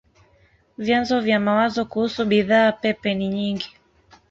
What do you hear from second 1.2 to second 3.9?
vya mawazo kuhusu bidhaa pepe ni nyingi.